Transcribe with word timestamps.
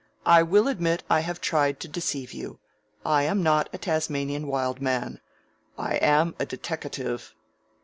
"I 0.25 0.41
will 0.41 0.67
admit 0.67 1.03
I 1.11 1.19
have 1.19 1.39
tried 1.41 1.79
to 1.81 1.87
deceive 1.87 2.33
you: 2.33 2.57
I 3.05 3.21
am 3.25 3.43
not 3.43 3.69
a 3.71 3.77
Tasmanian 3.77 4.47
Wild 4.47 4.81
Man. 4.81 5.21
I 5.77 5.97
am 5.97 6.33
a 6.39 6.45
deteckative!" 6.47 7.35